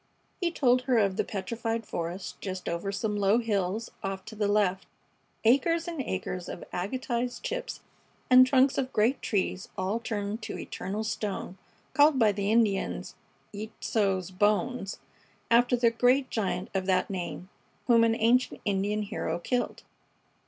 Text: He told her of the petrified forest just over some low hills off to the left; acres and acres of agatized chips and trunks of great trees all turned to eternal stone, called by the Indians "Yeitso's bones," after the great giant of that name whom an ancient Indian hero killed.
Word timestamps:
He 0.39 0.49
told 0.49 0.81
her 0.89 0.97
of 0.97 1.15
the 1.15 1.23
petrified 1.23 1.85
forest 1.85 2.41
just 2.41 2.67
over 2.67 2.91
some 2.91 3.15
low 3.15 3.37
hills 3.37 3.91
off 4.01 4.25
to 4.25 4.35
the 4.35 4.47
left; 4.47 4.87
acres 5.45 5.87
and 5.87 6.01
acres 6.01 6.49
of 6.49 6.63
agatized 6.73 7.43
chips 7.43 7.81
and 8.27 8.47
trunks 8.47 8.79
of 8.79 8.91
great 8.93 9.21
trees 9.21 9.69
all 9.77 9.99
turned 9.99 10.41
to 10.41 10.57
eternal 10.57 11.03
stone, 11.03 11.59
called 11.93 12.17
by 12.17 12.31
the 12.31 12.51
Indians 12.51 13.13
"Yeitso's 13.53 14.31
bones," 14.31 14.97
after 15.51 15.75
the 15.75 15.91
great 15.91 16.31
giant 16.31 16.71
of 16.73 16.87
that 16.87 17.11
name 17.11 17.49
whom 17.85 18.03
an 18.03 18.15
ancient 18.15 18.59
Indian 18.65 19.03
hero 19.03 19.37
killed. 19.37 19.83